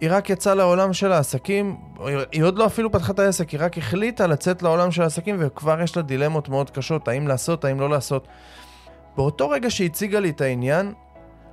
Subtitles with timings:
[0.00, 1.76] היא רק יצאה לעולם של העסקים,
[2.32, 5.80] היא עוד לא אפילו פתחה את העסק, היא רק החליטה לצאת לעולם של העסקים, וכבר
[5.82, 8.28] יש לה דילמות מאוד קשות, האם לעשות, האם לא לעשות.
[9.16, 10.92] באותו רגע שהיא הציגה לי את העניין,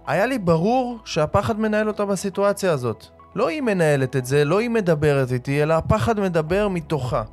[0.08, 3.06] היה לי ברור שהפחד מנהל אותה בסיטואציה הזאת.
[3.36, 7.24] לא היא מנהלת את זה, לא היא מדברת איתי, אלא הפחד מדבר מתוכה.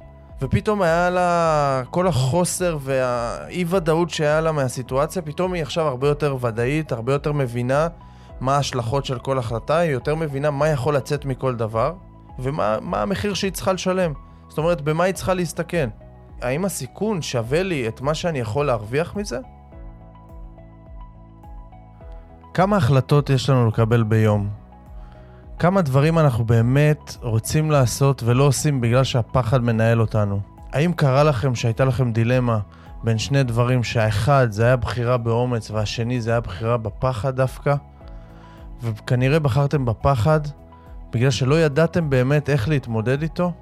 [0.42, 6.36] ופתאום היה לה כל החוסר והאי ודאות שהיה לה מהסיטואציה, פתאום היא עכשיו הרבה יותר
[6.40, 7.88] ודאית, הרבה יותר מבינה
[8.42, 11.94] מה ההשלכות של כל החלטה, היא יותר מבינה מה יכול לצאת מכל דבר,
[12.38, 14.12] ומה המחיר שהיא צריכה לשלם.
[14.48, 15.90] זאת אומרת, במה היא צריכה להסתכן.
[16.40, 19.38] האם הסיכון שווה לי את מה שאני יכול להרוויח מזה?
[22.54, 24.48] כמה החלטות יש לנו לקבל ביום?
[25.58, 30.40] כמה דברים אנחנו באמת רוצים לעשות ולא עושים בגלל שהפחד מנהל אותנו?
[30.72, 32.58] האם קרה לכם שהייתה לכם דילמה
[33.04, 37.74] בין שני דברים שהאחד זה היה בחירה באומץ והשני זה היה בחירה בפחד דווקא?
[38.82, 40.40] וכנראה בחרתם בפחד
[41.12, 43.52] בגלל שלא ידעתם באמת איך להתמודד איתו?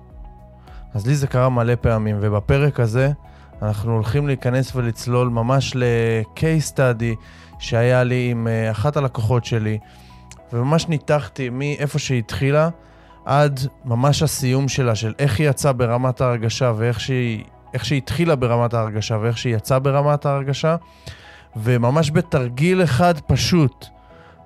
[0.95, 3.13] אז לי זה קרה מלא פעמים, ובפרק הזה
[3.63, 7.17] אנחנו הולכים להיכנס ולצלול ממש ל-case study
[7.59, 9.79] שהיה לי עם uh, אחת הלקוחות שלי,
[10.53, 12.69] וממש ניתחתי מאיפה שהיא התחילה
[13.25, 17.45] עד ממש הסיום שלה, של איך היא יצאה ברמת ההרגשה ואיך שהיא,
[17.83, 20.77] שהיא התחילה ברמת ההרגשה ואיך שהיא יצאה ברמת ההרגשה,
[21.57, 23.87] וממש בתרגיל אחד פשוט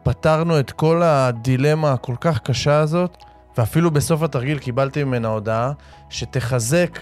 [0.05, 3.17] פתרנו את כל הדילמה הכל כך קשה הזאת,
[3.59, 5.73] ואפילו בסוף התרגיל קיבלתי ממנה הודעה
[6.11, 6.99] שתחזק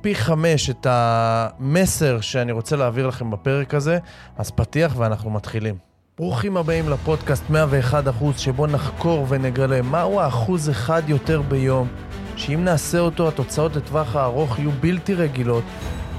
[0.00, 3.98] פי חמש את המסר שאני רוצה להעביר לכם בפרק הזה,
[4.36, 5.74] אז פתיח ואנחנו מתחילים.
[6.18, 11.88] ברוכים הבאים לפודקאסט 101 אחוז, שבו נחקור ונגלה מהו האחוז אחד יותר ביום,
[12.36, 15.64] שאם נעשה אותו התוצאות לטווח הארוך יהיו בלתי רגילות.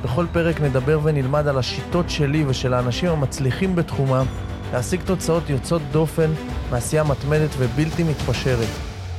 [0.04, 4.26] בכל פרק נדבר ונלמד על השיטות שלי ושל האנשים המצליחים בתחומם
[4.74, 6.32] להשיג תוצאות יוצאות דופן
[6.72, 8.68] מעשייה מתמדת ובלתי מתפשרת.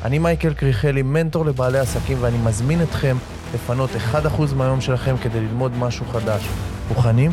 [0.05, 3.17] אני מייקל קריכלי, מנטור לבעלי עסקים, ואני מזמין אתכם
[3.55, 6.49] לפנות 1% מהיום שלכם כדי ללמוד משהו חדש.
[6.89, 7.31] מוכנים?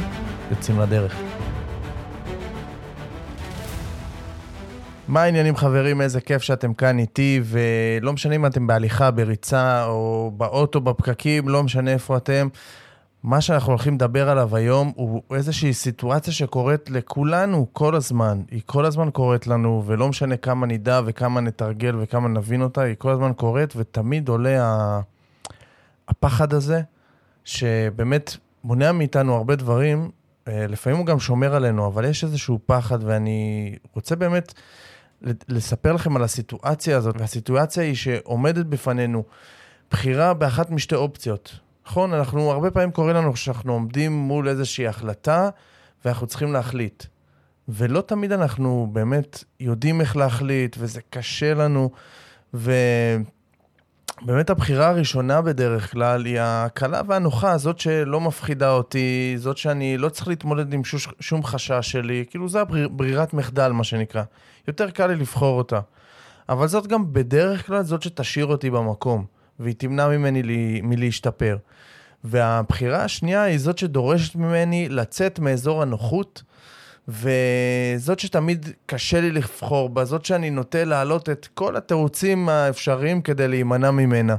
[0.52, 1.16] יוצאים לדרך.
[5.08, 6.02] מה העניינים חברים?
[6.02, 11.64] איזה כיף שאתם כאן איתי, ולא משנה אם אתם בהליכה, בריצה, או באוטו, בפקקים, לא
[11.64, 12.47] משנה איפה אתם.
[13.23, 18.41] מה שאנחנו הולכים לדבר עליו היום הוא איזושהי סיטואציה שקורית לכולנו כל הזמן.
[18.51, 22.95] היא כל הזמן קורית לנו, ולא משנה כמה נדע וכמה נתרגל וכמה נבין אותה, היא
[22.97, 25.00] כל הזמן קורית, ותמיד עולה
[26.07, 26.81] הפחד הזה,
[27.44, 30.09] שבאמת מונע מאיתנו הרבה דברים,
[30.47, 34.53] אה, לפעמים הוא גם שומר עלינו, אבל יש איזשהו פחד, ואני רוצה באמת
[35.47, 39.23] לספר לכם על הסיטואציה הזאת, והסיטואציה היא שעומדת בפנינו
[39.91, 41.59] בחירה באחת משתי אופציות.
[41.88, 42.14] נכון?
[42.14, 45.50] אנחנו, הרבה פעמים קורה לנו שאנחנו עומדים מול איזושהי החלטה,
[46.06, 47.03] ואנחנו צריכים להחליט.
[47.70, 51.92] ולא תמיד אנחנו באמת יודעים איך להחליט, וזה קשה לנו,
[52.53, 52.72] ו...
[54.22, 60.09] באמת הבחירה הראשונה בדרך כלל היא הקלה והנוחה, זאת שלא מפחידה אותי, זאת שאני לא
[60.09, 64.24] צריך להתמודד עם שוש, שום חשש שלי, כאילו זה הבריר, ברירת מחדל, מה שנקרא.
[64.68, 65.80] יותר קל לי לבחור אותה.
[66.50, 69.26] אבל זאת גם בדרך כלל זאת שתשאיר אותי במקום,
[69.59, 71.57] והיא תמנע ממני לי, מלהשתפר.
[72.23, 76.44] והבחירה השנייה היא זאת שדורשת ממני לצאת מאזור הנוחות,
[77.07, 83.47] וזאת שתמיד קשה לי לבחור בה, זאת שאני נוטה להעלות את כל התירוצים האפשריים כדי
[83.47, 84.35] להימנע ממנה.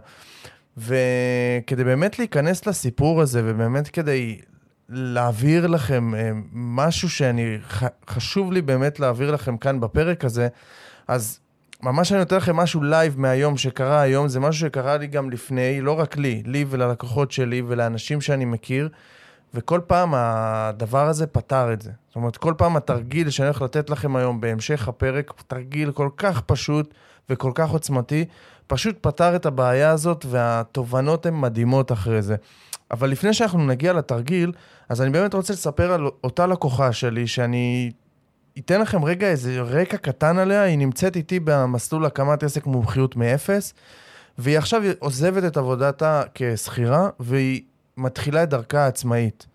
[0.77, 4.41] וכדי באמת להיכנס לסיפור הזה, ובאמת כדי
[4.89, 7.59] להעביר לכם אה, משהו שאני,
[8.11, 10.49] חשוב לי באמת להעביר לכם כאן בפרק הזה,
[11.09, 11.41] אז
[11.83, 15.81] ממש אני נותן לכם משהו live מהיום שקרה היום, זה משהו שקרה לי גם לפני,
[15.81, 18.89] לא רק לי, לי וללקוחות שלי ולאנשים שאני מכיר.
[19.55, 21.91] וכל פעם הדבר הזה פתר את זה.
[22.09, 26.41] זאת אומרת, כל פעם התרגיל שאני הולך לתת לכם היום בהמשך הפרק, תרגיל כל כך
[26.41, 26.95] פשוט
[27.31, 28.25] וכל כך עוצמתי,
[28.67, 32.37] פשוט פתר את הבעיה הזאת, והתובנות הן מדהימות אחרי זה.
[32.91, 34.53] אבל לפני שאנחנו נגיע לתרגיל,
[34.89, 37.91] אז אני באמת רוצה לספר על אותה לקוחה שלי, שאני
[38.59, 43.75] אתן לכם רגע איזה רקע קטן עליה, היא נמצאת איתי במסלול הקמת עסק מומחיות מאפס,
[44.39, 47.63] והיא עכשיו עוזבת את עבודתה כשכירה, והיא
[47.97, 49.47] מתחילה את דרכה העצמאית.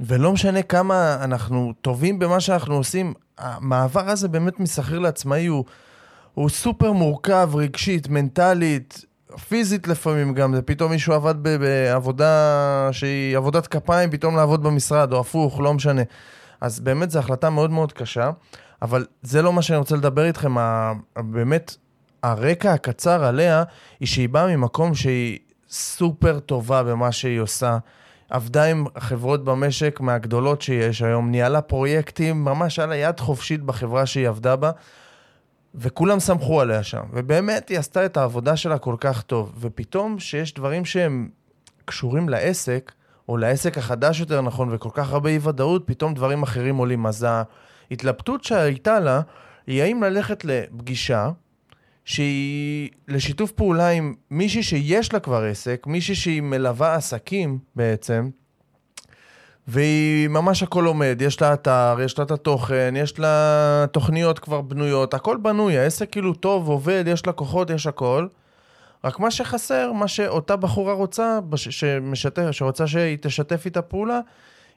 [0.00, 5.64] ולא משנה כמה אנחנו טובים במה שאנחנו עושים, המעבר הזה באמת משכיר לעצמאי הוא,
[6.34, 9.04] הוא סופר מורכב, רגשית, מנטלית,
[9.48, 15.20] פיזית לפעמים גם, זה פתאום מישהו עבד בעבודה שהיא עבודת כפיים, פתאום לעבוד במשרד, או
[15.20, 16.02] הפוך, לא משנה.
[16.64, 18.30] אז באמת זו החלטה מאוד מאוד קשה,
[18.82, 20.54] אבל זה לא מה שאני רוצה לדבר איתכם,
[21.16, 21.76] באמת,
[22.22, 23.62] הרקע הקצר עליה,
[24.00, 25.38] היא שהיא באה ממקום שהיא
[25.68, 27.78] סופר טובה במה שהיא עושה.
[28.30, 34.06] עבדה עם חברות במשק מהגדולות שיש היום, ניהלה פרויקטים, ממש היה לה יד חופשית בחברה
[34.06, 34.70] שהיא עבדה בה.
[35.74, 40.54] וכולם סמכו עליה שם, ובאמת היא עשתה את העבודה שלה כל כך טוב, ופתאום שיש
[40.54, 41.28] דברים שהם
[41.84, 42.92] קשורים לעסק,
[43.28, 47.06] או לעסק החדש יותר נכון, וכל כך הרבה אי ודאות, פתאום דברים אחרים עולים.
[47.06, 47.26] אז
[47.90, 49.20] ההתלבטות שהייתה לה,
[49.66, 51.30] היא האם ללכת לפגישה,
[52.04, 58.28] שהיא לשיתוף פעולה עם מישהי שיש לה כבר עסק, מישהי שהיא מלווה עסקים בעצם,
[59.68, 64.60] והיא ממש הכל עומד, יש לה אתר, יש לה את התוכן, יש לה תוכניות כבר
[64.60, 68.26] בנויות, הכל בנוי, העסק כאילו טוב, עובד, יש לקוחות, יש הכל.
[69.04, 74.20] רק מה שחסר, מה שאותה בחורה רוצה, שמשתף, שרוצה שהיא תשתף איתה פעולה,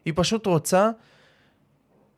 [0.04, 0.90] היא פשוט רוצה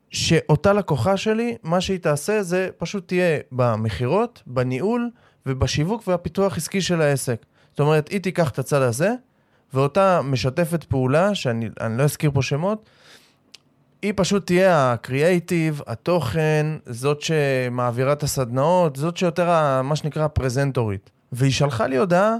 [0.09, 5.09] שאותה לקוחה שלי, מה שהיא תעשה זה פשוט תהיה במכירות, בניהול
[5.45, 7.45] ובשיווק והפיתוח עסקי של העסק.
[7.71, 9.13] זאת אומרת, היא תיקח את הצד הזה,
[9.73, 12.89] ואותה משתפת פעולה, שאני לא אזכיר פה שמות,
[14.01, 21.09] היא פשוט תהיה הקריאייטיב, התוכן, זאת שמעבירה את הסדנאות, זאת שיותר מה שנקרא פרזנטורית.
[21.31, 22.35] והיא שלחה לי הודעה,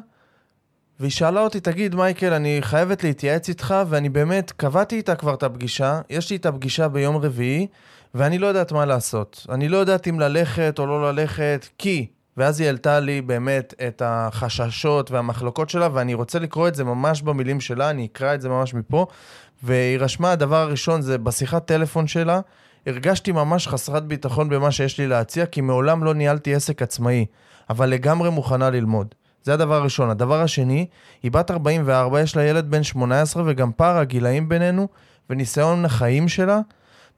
[1.00, 5.44] והיא שאלה אותי, תגיד, מייקל, אני חייבת להתייעץ איתך, ואני באמת, קבעתי איתה כבר את
[5.44, 7.68] הפגישה, יש לי את הפגישה ביום רביעי,
[8.16, 9.46] ואני לא יודעת מה לעשות.
[9.50, 12.08] אני לא יודעת אם ללכת או לא ללכת, כי...
[12.38, 17.22] ואז היא העלתה לי באמת את החששות והמחלוקות שלה, ואני רוצה לקרוא את זה ממש
[17.22, 19.06] במילים שלה, אני אקרא את זה ממש מפה.
[19.64, 22.40] והיא רשמה, הדבר הראשון זה בשיחת טלפון שלה,
[22.88, 27.26] הרגשתי ממש חסרת ביטחון במה שיש לי להציע, כי מעולם לא ניהלתי עסק עצמאי,
[27.70, 29.16] אבל לגמרי מוכנה ללמוד.
[29.44, 30.10] זה הדבר הראשון.
[30.10, 30.86] הדבר השני,
[31.24, 34.88] היא בת 44, יש לה ילד בן 18, וגם פער הגילאים בינינו
[35.30, 36.60] וניסיון החיים שלה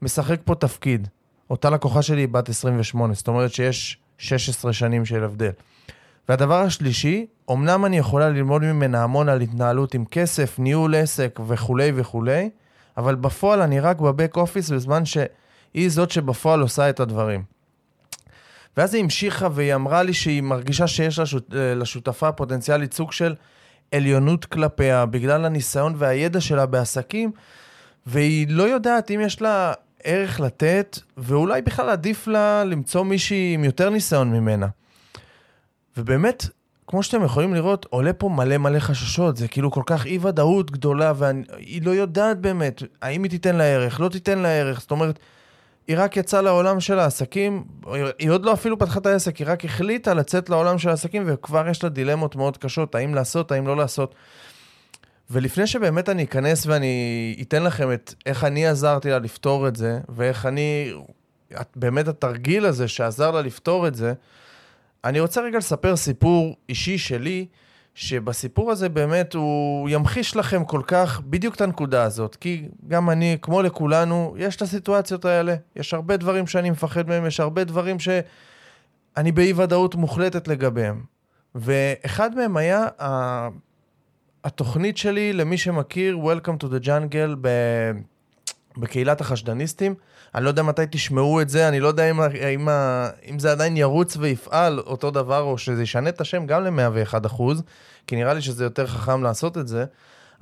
[0.02, 1.08] משחק פה תפקיד.
[1.50, 5.50] אותה לקוחה שלי היא בת 28, זאת אומרת שיש 16 שנים של הבדל.
[6.28, 11.92] והדבר השלישי, אמנם אני יכולה ללמוד ממנה המון על התנהלות עם כסף, ניהול עסק וכולי
[11.94, 12.50] וכולי,
[12.96, 15.04] אבל בפועל אני רק בבק אופיס בזמן
[15.74, 17.42] שהיא זאת שבפועל עושה את הדברים.
[18.76, 23.34] ואז היא המשיכה והיא אמרה לי שהיא מרגישה שיש לשות, לשותפה פוטנציאלית סוג של
[23.92, 27.32] עליונות כלפיה, בגלל הניסיון והידע שלה בעסקים,
[28.06, 29.72] והיא לא יודעת אם יש לה
[30.04, 34.66] ערך לתת, ואולי בכלל עדיף לה למצוא מישהי עם יותר ניסיון ממנה.
[35.96, 36.46] ובאמת,
[36.86, 40.70] כמו שאתם יכולים לראות, עולה פה מלא מלא חששות, זה כאילו כל כך אי ודאות
[40.70, 44.90] גדולה, והיא לא יודעת באמת האם היא תיתן לה ערך, לא תיתן לה ערך, זאת
[44.90, 45.18] אומרת,
[45.88, 47.64] היא רק יצאה לעולם של העסקים,
[48.18, 51.68] היא עוד לא אפילו פתחה את העסק, היא רק החליטה לצאת לעולם של העסקים, וכבר
[51.68, 54.14] יש לה דילמות מאוד קשות, האם לעשות, האם לא לעשות.
[55.30, 59.98] ולפני שבאמת אני אכנס ואני אתן לכם את איך אני עזרתי לה לפתור את זה,
[60.08, 60.92] ואיך אני,
[61.76, 64.12] באמת התרגיל הזה שעזר לה לפתור את זה,
[65.04, 67.46] אני רוצה רגע לספר סיפור אישי שלי,
[67.94, 72.36] שבסיפור הזה באמת הוא ימחיש לכם כל כך בדיוק את הנקודה הזאת.
[72.36, 75.54] כי גם אני, כמו לכולנו, יש את הסיטואציות האלה.
[75.76, 81.02] יש הרבה דברים שאני מפחד מהם, יש הרבה דברים שאני באי ודאות מוחלטת לגביהם.
[81.54, 82.86] ואחד מהם היה
[84.44, 87.46] התוכנית שלי, למי שמכיר, Welcome to the Jungle
[88.76, 89.94] בקהילת החשדניסטים.
[90.34, 92.68] אני לא יודע מתי תשמעו את זה, אני לא יודע אם, אם,
[93.30, 97.62] אם זה עדיין ירוץ ויפעל אותו דבר, או שזה ישנה את השם גם ל-101 אחוז,
[98.06, 99.84] כי נראה לי שזה יותר חכם לעשות את זה.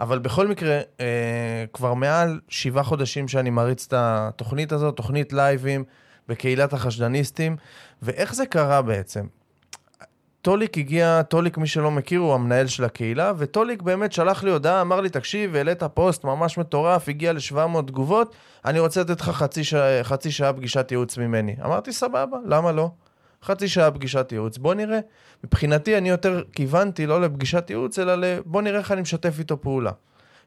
[0.00, 5.85] אבל בכל מקרה, אה, כבר מעל שבעה חודשים שאני מריץ את התוכנית הזאת, תוכנית לייבים
[6.28, 7.56] בקהילת החשדניסטים,
[8.02, 9.26] ואיך זה קרה בעצם?
[10.43, 14.81] טוליק הגיע, טוליק מי שלא מכיר הוא המנהל של הקהילה, וטוליק באמת שלח לי הודעה,
[14.81, 19.64] אמר לי, תקשיב, העלית פוסט ממש מטורף, הגיע ל-700 תגובות, אני רוצה לתת לך חצי,
[19.64, 19.75] ש...
[20.02, 21.57] חצי שעה פגישת ייעוץ ממני.
[21.64, 22.90] אמרתי, סבבה, למה לא?
[23.43, 24.99] חצי שעה פגישת ייעוץ, בוא נראה.
[25.45, 29.90] מבחינתי אני יותר כיוונתי לא לפגישת ייעוץ, אלא לבוא נראה איך אני משתף איתו פעולה.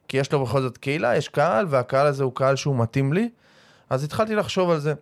[0.07, 3.29] כי יש לו בכל זאת קהילה, יש קהל, והקהל הזה הוא קהל שהוא מתאים לי,
[3.89, 4.93] אז התחלתי לחשוב על זה.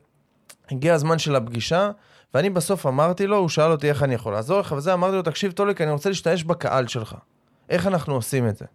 [0.71, 1.91] הגיע הזמן של הפגישה,
[2.33, 5.21] ואני בסוף אמרתי לו, הוא שאל אותי איך אני יכול לעזור לך, וזה אמרתי לו,
[5.21, 7.15] תקשיב טוליק, אני רוצה להשתמש בקהל שלך.
[7.69, 8.65] איך אנחנו עושים את זה?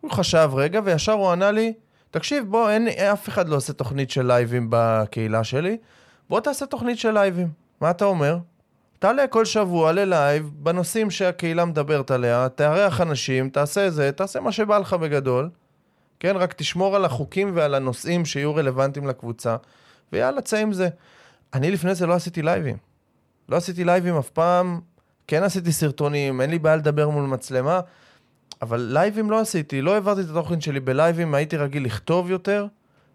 [0.00, 1.72] הוא חשב רגע, וישר הוא ענה לי,
[2.10, 5.76] תקשיב, בוא, אין, אף אחד לא עושה תוכנית של לייבים בקהילה שלי,
[6.28, 7.48] בוא תעשה תוכנית של לייבים.
[7.80, 8.38] מה אתה אומר?
[8.98, 14.52] תעלה כל שבוע ל live בנושאים שהקהילה מדברת עליה, תארח אנשים, תעשה זה, תעשה מה
[14.52, 15.50] שבא לך בגדול.
[16.20, 19.56] כן, רק תשמור על החוקים ועל הנושאים שיהיו רלוונטיים לקבוצה,
[20.12, 20.88] ויאללה, צא עם זה.
[21.54, 22.76] אני לפני זה לא עשיתי לייבים.
[23.48, 24.80] לא עשיתי לייבים אף פעם,
[25.26, 27.80] כן עשיתי סרטונים, אין לי בעיה לדבר מול מצלמה,
[28.62, 32.66] אבל לייבים לא עשיתי, לא העברתי את התוכן שלי בלייבים, הייתי רגיל לכתוב יותר.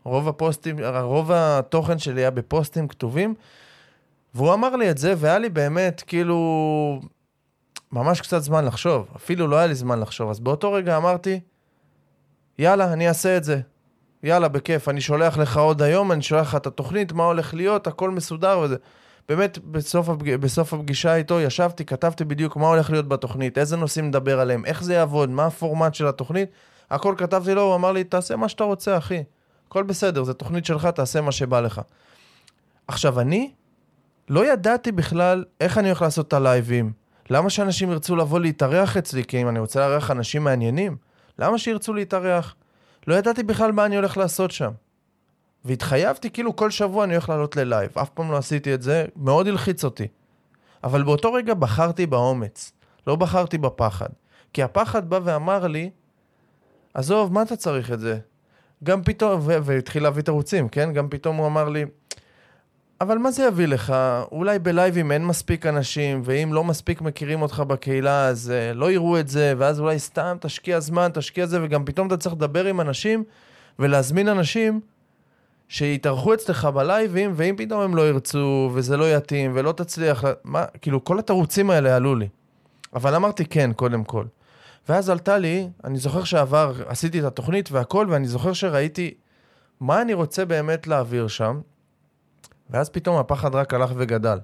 [0.04, 3.36] רוב הפוסטים, רוב התוכן שלי היה בפוסטים כתובים,
[4.34, 7.02] והוא אמר לי את זה, והיה לי באמת, כאילו,
[7.92, 9.08] ממש קצת זמן לחשוב.
[9.16, 10.30] אפילו לא היה לי זמן לחשוב.
[10.30, 11.40] אז באותו רגע אמרתי,
[12.60, 13.62] יאללה, אני אעשה את זה.
[14.24, 17.88] יאללה, בכיף, אני שולח לך עוד היום, אני שולח לך את התוכנית, מה הולך להיות,
[17.88, 18.76] הכל מסודר וזה.
[19.30, 20.36] באמת, בסוף, הפג...
[20.36, 24.84] בסוף הפגישה איתו ישבתי, כתבתי בדיוק מה הולך להיות בתוכנית, איזה נושאים נדבר עליהם, איך
[24.84, 26.50] זה יעבוד, מה הפורמט של התוכנית.
[26.92, 29.24] הכל כתבתי לו, הוא אמר לי, תעשה מה שאתה רוצה, אחי.
[29.68, 31.82] הכל בסדר, זו תוכנית שלך, תעשה מה שבא לך.
[32.88, 33.52] עכשיו, אני
[34.30, 36.92] לא ידעתי בכלל איך אני הולך לעשות את הלייבים.
[37.30, 39.24] למה שאנשים ירצו לבוא להתארח אצלי?
[39.24, 40.98] כי אם אני רוצה לארח אנשים מעניינים,
[41.40, 42.56] למה שירצו להתארח?
[43.08, 44.72] לא ידעתי בכלל מה אני הולך לעשות שם.
[45.66, 47.98] והתחייבתי, כאילו כל שבוע אני הולך לעלות ללייב.
[47.98, 50.08] אף פעם לא עשיתי את זה, מאוד הלחיץ אותי.
[50.84, 52.72] אבל באותו רגע בחרתי באומץ,
[53.08, 54.10] לא בחרתי בפחד.
[54.54, 55.90] כי הפחד בא ואמר לי,
[56.94, 58.20] עזוב, מה אתה צריך את זה?
[58.84, 60.94] גם פתאום, והתחיל להביא תירוצים, כן?
[60.94, 61.86] גם פתאום הוא אמר לי,
[63.02, 63.94] אבל מה זה יביא לך?
[64.32, 69.20] אולי בלייבים אין מספיק אנשים, ואם לא מספיק מכירים אותך בקהילה, אז uh, לא יראו
[69.20, 72.82] את זה, ואז אולי סתם תשקיע זמן, תשקיע זה, וגם פתאום אתה צריך לדבר עם
[72.82, 73.24] אנשים
[73.80, 74.80] ולהזמין אנשים
[75.68, 81.04] שיתארחו אצלך בלייבים, ואם פתאום הם לא ירצו, וזה לא יתאים, ולא תצליח, מה, כאילו,
[81.04, 82.28] כל התירוצים האלה עלו לי.
[82.94, 84.26] אבל אמרתי כן, קודם כל.
[84.90, 89.14] ואז עלתה לי, אני זוכר שעבר, עשיתי את התוכנית והכל, ואני זוכר שראיתי
[89.80, 91.60] מה אני רוצה באמת להעביר שם,
[92.70, 94.40] ואז פתאום הפחד רק הלך וגדל.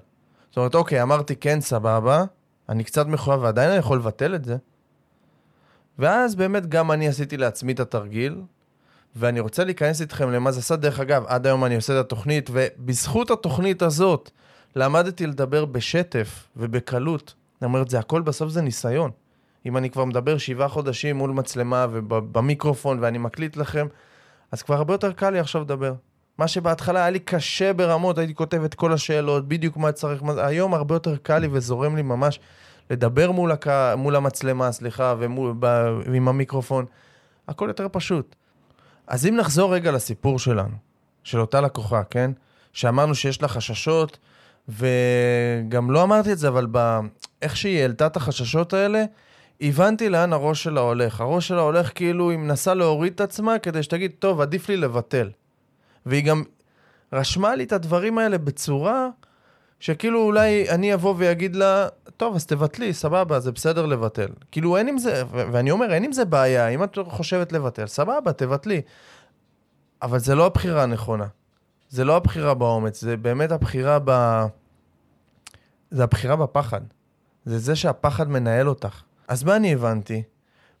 [0.48, 2.24] זאת אומרת, אוקיי, אמרתי כן, סבבה,
[2.68, 4.56] אני קצת מחויב ועדיין אני יכול לבטל את זה.
[5.98, 8.42] ואז באמת גם אני עשיתי לעצמי את התרגיל,
[9.16, 10.76] ואני רוצה להיכנס איתכם למה זה עשה.
[10.76, 14.30] דרך אגב, עד היום אני עושה את התוכנית, ובזכות התוכנית הזאת
[14.76, 17.34] למדתי לדבר בשטף ובקלות.
[17.62, 19.10] אני אומר, זה הכל בסוף זה ניסיון.
[19.66, 23.86] אם אני כבר מדבר שבעה חודשים מול מצלמה ובמיקרופון ואני מקליט לכם,
[24.52, 25.94] אז כבר הרבה יותר קל לי עכשיו לדבר.
[26.38, 30.46] מה שבהתחלה היה לי קשה ברמות, הייתי כותב את כל השאלות, בדיוק מה צריך, מה...
[30.46, 32.40] היום הרבה יותר קל לי וזורם לי ממש
[32.90, 33.66] לדבר מול, הק...
[33.96, 35.14] מול המצלמה, סליחה,
[36.06, 36.84] ועם המיקרופון.
[37.48, 38.34] הכל יותר פשוט.
[39.06, 40.76] אז אם נחזור רגע לסיפור שלנו,
[41.24, 42.30] של אותה לקוחה, כן?
[42.72, 44.18] שאמרנו שיש לה חששות,
[44.68, 46.98] וגם לא אמרתי את זה, אבל ב...
[47.42, 49.04] איך שהיא העלתה את החששות האלה,
[49.60, 51.20] הבנתי לאן הראש שלה הולך.
[51.20, 55.30] הראש שלה הולך כאילו היא מנסה להוריד את עצמה כדי שתגיד, טוב, עדיף לי לבטל.
[56.06, 56.42] והיא גם
[57.12, 59.08] רשמה לי את הדברים האלה בצורה
[59.80, 64.28] שכאילו אולי אני אבוא ואגיד לה, טוב, אז תבטלי, סבבה, זה בסדר לבטל.
[64.50, 68.32] כאילו אין עם זה, ואני אומר, אין עם זה בעיה, אם את חושבת לבטל, סבבה,
[68.32, 68.80] תבטלי.
[70.02, 71.26] אבל זה לא הבחירה הנכונה.
[71.88, 74.10] זה לא הבחירה באומץ, זה באמת הבחירה ב...
[75.90, 76.80] זה הבחירה בפחד.
[77.44, 79.02] זה זה שהפחד מנהל אותך.
[79.28, 80.22] אז מה אני הבנתי?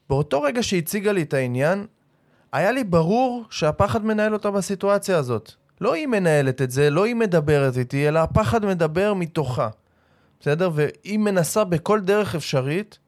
[0.08, 1.86] באותו רגע שהציגה לי את העניין,
[2.52, 5.52] היה לי ברור שהפחד מנהל אותה בסיטואציה הזאת.
[5.80, 9.68] לא היא מנהלת את זה, לא היא מדברת איתי, אלא הפחד מדבר מתוכה.
[10.40, 10.70] בסדר?
[10.74, 12.98] והיא מנסה בכל דרך אפשרית,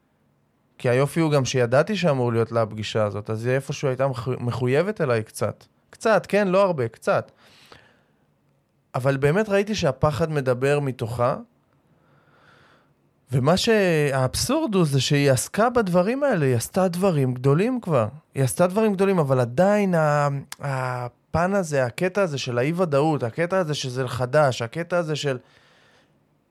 [0.79, 4.07] כי היופי הוא גם שידעתי שאמור להיות לה הפגישה הזאת, אז היא איפשהו הייתה
[4.41, 5.65] מחויבת אליי קצת.
[5.91, 6.49] קצת, כן?
[6.49, 7.33] לא הרבה, קצת.
[8.95, 11.37] אבל באמת ראיתי שהפחד מדבר מתוכה,
[13.33, 18.09] ומה שהאבסורד הוא זה שהיא עסקה בדברים האלה, היא עשתה דברים גדולים כבר.
[18.35, 19.95] היא עשתה דברים גדולים, אבל עדיין
[20.61, 25.39] הפן הזה, הקטע הזה של האי-ודאות, הקטע הזה שזה חדש, הקטע הזה של...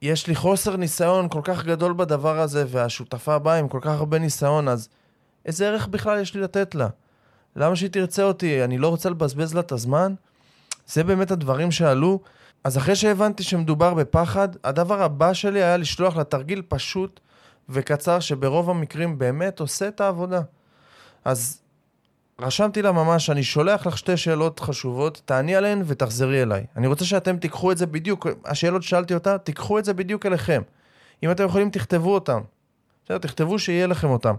[0.01, 4.20] יש לי חוסר ניסיון כל כך גדול בדבר הזה, והשותפה באה עם כל כך הרבה
[4.20, 4.89] ניסיון, אז
[5.46, 6.88] איזה ערך בכלל יש לי לתת לה?
[7.56, 8.63] למה שהיא תרצה אותי?
[8.63, 10.13] אני לא רוצה לבזבז לה את הזמן?
[10.88, 12.20] זה באמת הדברים שעלו.
[12.63, 17.20] אז אחרי שהבנתי שמדובר בפחד, הדבר הבא שלי היה לשלוח לה תרגיל פשוט
[17.70, 20.41] וקצר, שברוב המקרים באמת עושה את העבודה.
[21.25, 21.62] אז
[22.41, 26.65] רשמתי לה ממש, אני שולח לך שתי שאלות חשובות, תעני עליהן ותחזרי אליי.
[26.75, 30.62] אני רוצה שאתם תיקחו את זה בדיוק, השאלות ששאלתי אותה, תיקחו את זה בדיוק אליכם.
[31.24, 32.41] אם אתם יכולים, תכתבו אותם.
[33.05, 34.36] בסדר, תכתבו שיהיה לכם אותם.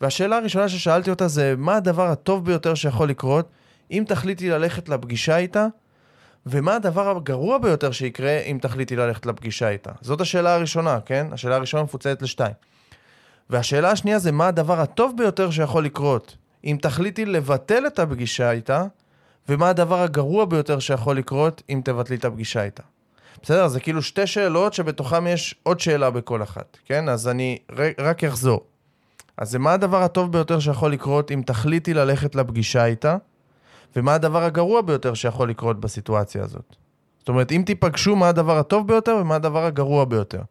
[0.00, 3.48] והשאלה הראשונה ששאלתי אותה זה, מה הדבר הטוב ביותר שיכול לקרות
[3.90, 5.66] אם תחליטי ללכת לפגישה איתה,
[6.46, 9.92] ומה הדבר הגרוע ביותר שיקרה אם תחליטי ללכת לפגישה איתה?
[10.00, 11.26] זאת השאלה הראשונה, כן?
[11.32, 12.54] השאלה הראשונה מפוצלת לשתיים.
[13.50, 18.84] והשאלה השנייה זה מה הדבר הטוב ביותר שיכול לקרות אם תחליטי לבטל את הפגישה איתה,
[19.48, 22.82] ומה הדבר הגרוע ביותר שיכול לקרות אם תבטלי את הפגישה איתה.
[23.42, 23.68] בסדר?
[23.68, 27.08] זה כאילו שתי שאלות שבתוכן יש עוד שאלה בכל אחת, כן?
[27.08, 27.58] אז אני
[27.98, 28.64] רק אחזור.
[29.36, 33.16] אז זה מה הדבר הטוב ביותר שיכול לקרות אם תחליטי ללכת לפגישה איתה,
[33.96, 36.76] ומה הדבר הגרוע ביותר שיכול לקרות בסיטואציה הזאת.
[37.18, 40.42] זאת אומרת, אם תיפגשו, מה הדבר הטוב ביותר ומה הדבר הגרוע ביותר.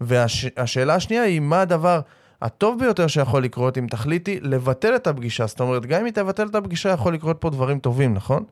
[0.00, 0.76] והשאלה והש...
[0.76, 2.00] השנייה היא, מה הדבר
[2.42, 5.46] הטוב ביותר שיכול לקרות אם תחליטי לבטל את הפגישה.
[5.46, 8.44] זאת אומרת, גם אם היא תבטל את הפגישה, יכול לקרות פה דברים טובים, נכון?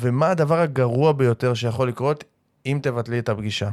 [0.00, 2.24] ומה הדבר הגרוע ביותר שיכול לקרות
[2.66, 3.70] אם תבטלי את הפגישה.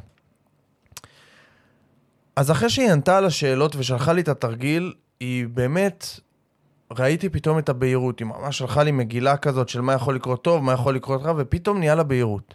[2.35, 6.19] אז אחרי שהיא ענתה על השאלות ושלחה לי את התרגיל, היא באמת
[6.99, 10.63] ראיתי פתאום את הבהירות, היא ממש שלחה לי מגילה כזאת של מה יכול לקרות טוב,
[10.63, 12.53] מה יכול לקרות רע, ופתאום נהיה לה בהירות.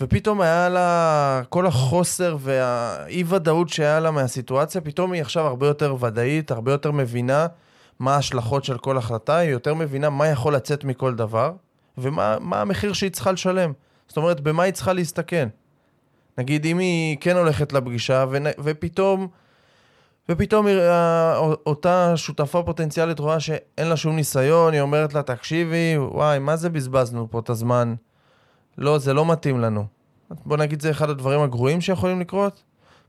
[0.00, 6.50] ופתאום היה לה כל החוסר והאי-ודאות שהיה לה מהסיטואציה, פתאום היא עכשיו הרבה יותר ודאית,
[6.50, 7.46] הרבה יותר מבינה
[7.98, 11.52] מה ההשלכות של כל החלטה, היא יותר מבינה מה יכול לצאת מכל דבר,
[11.98, 13.72] ומה המחיר שהיא צריכה לשלם.
[14.08, 15.48] זאת אומרת, במה היא צריכה להסתכן.
[16.38, 18.36] נגיד, אם היא כן הולכת לפגישה, ו...
[18.58, 19.28] ופתאום...
[20.28, 20.66] ופתאום
[21.66, 26.70] אותה שותפה פוטנציאלית רואה שאין לה שום ניסיון, היא אומרת לה, תקשיבי, וואי, מה זה
[26.70, 27.94] בזבזנו פה את הזמן?
[28.78, 29.86] לא, זה לא מתאים לנו.
[30.46, 32.62] בוא נגיד, זה אחד הדברים הגרועים שיכולים לקרות.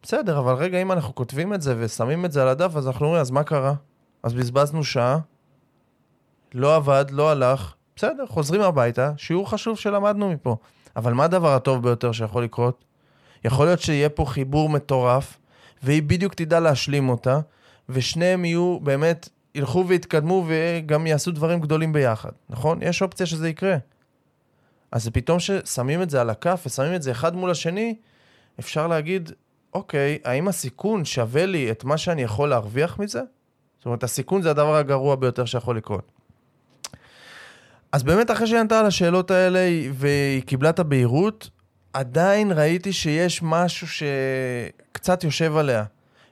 [0.04, 3.06] בסדר, אבל רגע, אם אנחנו כותבים את זה ושמים את זה על הדף, אז אנחנו
[3.06, 3.74] אומרים, אז מה קרה?
[4.24, 5.18] אז בזבזנו שעה,
[6.54, 10.58] לא עבד, לא הלך, בסדר, חוזרים הביתה, שיעור חשוב שלמדנו מפה.
[10.96, 12.86] אבל מה הדבר הטוב ביותר שיכול לקרות?
[13.46, 15.38] יכול להיות שיהיה פה חיבור מטורף,
[15.86, 17.40] והיא בדיוק תדע להשלים אותה,
[17.90, 22.82] ושניהם יהיו באמת, ילכו ויתקדמו וגם יעשו דברים גדולים ביחד, נכון?
[22.82, 23.78] יש אופציה שזה יקרה.
[24.92, 27.96] אז פתאום ששמים את זה על הכף ושמים את זה אחד מול השני,
[28.60, 29.32] אפשר להגיד,
[29.74, 33.22] אוקיי, האם הסיכון שווה לי את מה שאני יכול להרוויח מזה?
[33.78, 36.12] זאת אומרת, הסיכון זה הדבר הגרוע ביותר שיכול לקרות.
[37.92, 39.60] אז באמת אחרי שהיא ענתה על השאלות האלה
[39.94, 41.50] והיא קיבלה את הבהירות,
[41.96, 45.84] עדיין ראיתי שיש משהו שקצת יושב עליה.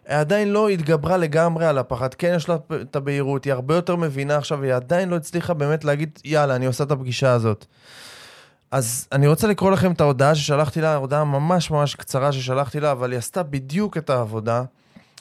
[0.08, 2.13] היא עדיין לא התגברה לגמרי על הפחד.
[2.13, 5.84] כן, יש לה את הבהירות, היא הרבה יותר מבינה עכשיו, והיא עדיין לא הצליחה באמת
[5.84, 7.65] להגיד, יאללה, אני עושה את הפגישה הזאת.
[8.72, 12.91] אז אני רוצה לקרוא לכם את ההודעה ששלחתי לה, הודעה ממש ממש קצרה ששלחתי לה,
[12.91, 14.63] אבל היא עשתה בדיוק את העבודה.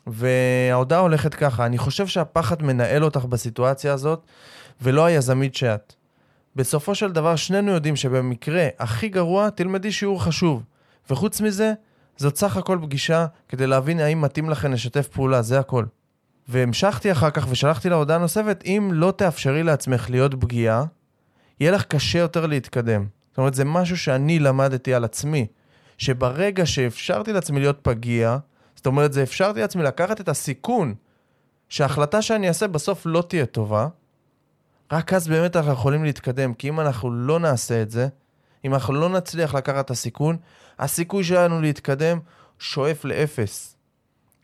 [0.07, 4.21] וההודעה הולכת ככה, אני חושב שהפחד מנהל אותך בסיטואציה הזאת,
[4.83, 5.95] ולא היזמית שאת.
[6.57, 10.63] בסופו של דבר שנינו יודעים שבמקרה הכי גרוע תלמדי שיעור חשוב.
[11.11, 11.73] וחוץ מזה,
[12.17, 15.85] זאת סך הכל פגישה כדי להבין האם מתאים לכם לשתף פעולה, זה הכל.
[16.49, 20.85] והמשכתי אחר כך ושלחתי לה הודעה נוספת, אם לא תאפשרי לעצמך להיות פגיעה,
[21.61, 23.07] יהיה לך קשה יותר להתקדם.
[23.31, 25.47] זאת אומרת, זה משהו שאני למדתי על עצמי,
[25.99, 28.39] שברגע שאפשרתי לעצמי להיות פגיע,
[28.75, 30.95] זאת אומרת, זה אפשרתי לעצמי לקחת את הסיכון
[31.69, 33.89] שההחלטה שאני אעשה בסוף לא תהיה טובה,
[34.93, 38.09] רק אז באמת אנחנו יכולים להתקדם, כי אם אנחנו לא נעשה את זה,
[38.65, 40.37] אם אנחנו לא נצליח לקחת את הסיכון,
[40.79, 42.19] הסיכוי שלנו להתקדם
[42.59, 43.77] שואף לאפס.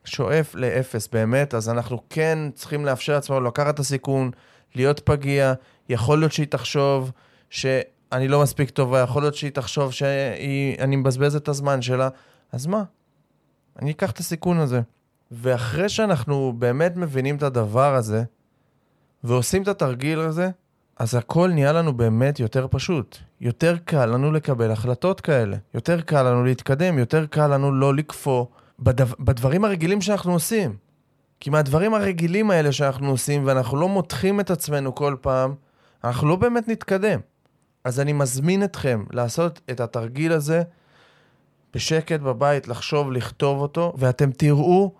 [0.04, 1.54] שואף לאפס, באמת.
[1.54, 4.30] אז אנחנו כן צריכים לאפשר לעצמנו לקחת את הסיכון,
[4.74, 5.54] להיות פגיע.
[5.88, 7.12] יכול להיות שהיא תחשוב
[7.50, 12.08] שאני לא מספיק טובה, יכול להיות שהיא תחשוב שאני מבזבז את הזמן שלה.
[12.52, 12.82] אז מה?
[13.78, 14.80] אני אקח את הסיכון הזה.
[15.30, 18.22] ואחרי שאנחנו באמת מבינים את הדבר הזה,
[19.24, 20.50] ועושים את התרגיל הזה,
[20.96, 23.18] אז הכל נהיה לנו באמת יותר פשוט.
[23.40, 25.56] יותר קל לנו לקבל החלטות כאלה.
[25.74, 28.46] יותר קל לנו להתקדם, יותר קל לנו לא לקפוא
[28.80, 29.04] בדו...
[29.20, 30.76] בדברים הרגילים שאנחנו עושים.
[31.40, 35.54] כי מהדברים הרגילים האלה שאנחנו עושים, ואנחנו לא מותחים את עצמנו כל פעם,
[36.04, 37.20] אנחנו לא באמת נתקדם.
[37.84, 40.62] אז אני מזמין אתכם לעשות את התרגיל הזה
[41.74, 44.94] בשקט בבית, לחשוב, לכתוב אותו, ואתם תראו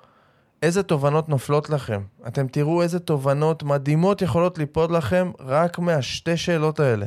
[0.63, 2.01] איזה תובנות נופלות לכם.
[2.27, 7.07] אתם תראו איזה תובנות מדהימות יכולות ליפול לכם רק מהשתי שאלות האלה.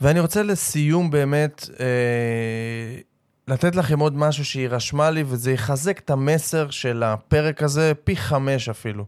[0.00, 3.00] ואני רוצה לסיום באמת אה,
[3.48, 8.16] לתת לכם עוד משהו שהיא רשמה לי, וזה יחזק את המסר של הפרק הזה פי
[8.16, 9.04] חמש אפילו.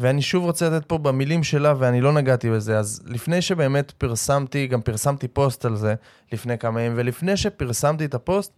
[0.00, 2.78] ואני שוב רוצה לתת פה במילים שלה, ואני לא נגעתי בזה.
[2.78, 5.94] אז לפני שבאמת פרסמתי, גם פרסמתי פוסט על זה
[6.32, 8.52] לפני כמה ימים, ולפני שפרסמתי את הפוסט,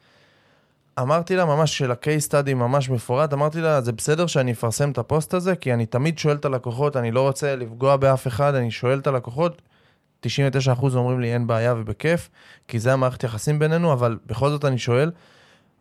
[1.00, 4.98] אמרתי לה ממש של ה-case study ממש מפורט, אמרתי לה, זה בסדר שאני אפרסם את
[4.98, 8.70] הפוסט הזה, כי אני תמיד שואל את הלקוחות, אני לא רוצה לפגוע באף אחד, אני
[8.70, 9.62] שואל את הלקוחות,
[10.26, 10.28] 99%
[10.94, 12.28] אומרים לי אין בעיה ובכיף,
[12.68, 15.10] כי זה המערכת יחסים בינינו, אבל בכל זאת אני שואל.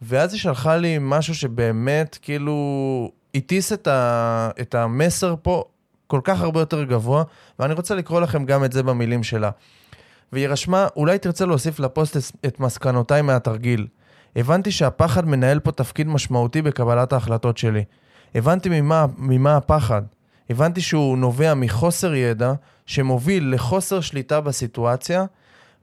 [0.02, 5.64] ואז היא שלחה לי משהו שבאמת, כאילו, הטיס את, ה, את המסר פה
[6.08, 7.24] כל כך הרבה יותר גבוה,
[7.60, 9.50] ואני רוצה לקרוא לכם גם את זה במילים שלה.
[10.32, 13.88] והיא רשמה, אולי תרצה להוסיף לפוסט את מסקנותיי מהתרגיל.
[14.36, 17.84] הבנתי שהפחד מנהל פה תפקיד משמעותי בקבלת ההחלטות שלי.
[18.36, 20.02] הבנתי ממה, ממה הפחד.
[20.50, 22.54] הבנתי שהוא נובע מחוסר ידע
[22.86, 25.26] שמוביל לחוסר שליטה בסיטואציה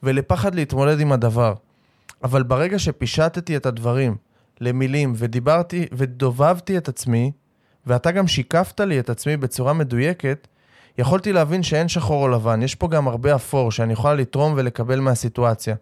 [0.02, 1.54] ולפחד להתמודד עם הדבר.
[2.24, 4.16] אבל ברגע שפישטתי את הדברים
[4.60, 7.32] למילים ודיברתי ודובבתי את עצמי,
[7.86, 10.48] ואתה גם שיקפת לי את עצמי בצורה מדויקת,
[10.98, 15.00] יכולתי להבין שאין שחור או לבן, יש פה גם הרבה אפור שאני יכולה לתרום ולקבל
[15.00, 15.74] מהסיטואציה.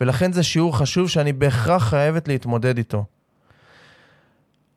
[0.00, 3.04] ולכן זה שיעור חשוב שאני בהכרח חייבת להתמודד איתו.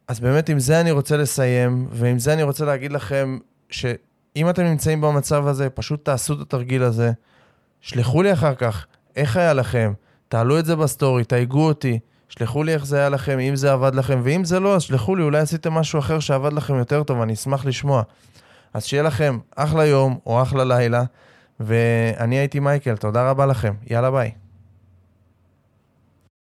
[0.07, 3.37] אז באמת עם זה אני רוצה לסיים, ועם זה אני רוצה להגיד לכם
[3.69, 7.11] שאם אתם נמצאים במצב הזה, פשוט תעשו את התרגיל הזה.
[7.81, 9.93] שלחו לי אחר כך, איך היה לכם?
[10.27, 13.95] תעלו את זה בסטורי, תייגו אותי, שלחו לי איך זה היה לכם, אם זה עבד
[13.95, 17.21] לכם, ואם זה לא, אז שלחו לי, אולי עשיתם משהו אחר שעבד לכם יותר טוב,
[17.21, 18.03] אני אשמח לשמוע.
[18.73, 21.03] אז שיהיה לכם אחלה יום או אחלה לילה,
[21.59, 24.42] ואני הייתי מייקל, תודה רבה לכם, יאללה ביי.